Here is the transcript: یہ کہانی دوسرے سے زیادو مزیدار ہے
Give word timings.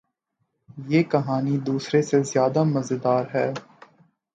یہ 0.87 1.03
کہانی 1.11 1.57
دوسرے 1.59 2.01
سے 2.01 2.21
زیادو 2.23 2.63
مزیدار 2.65 3.23
ہے 3.33 3.47